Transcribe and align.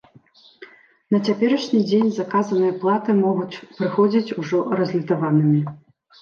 На 1.15 1.19
цяперашні 1.27 1.81
дзень 1.89 2.07
заказаныя 2.15 2.73
платы 2.85 3.15
могуць 3.19 3.59
прыходзіць 3.77 4.35
ужо 4.45 4.65
разлітаванымі. 4.81 5.61